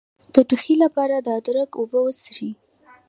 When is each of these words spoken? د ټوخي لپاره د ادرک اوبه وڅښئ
د 0.33 0.35
ټوخي 0.49 0.75
لپاره 0.83 1.15
د 1.19 1.27
ادرک 1.39 1.71
اوبه 1.79 1.99
وڅښئ 2.03 2.51